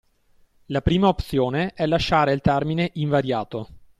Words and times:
La 0.65 0.81
prima 0.81 1.09
opzione 1.09 1.73
è 1.75 1.85
lasciare 1.85 2.33
il 2.33 2.41
termine 2.41 2.89
invariato. 2.95 3.67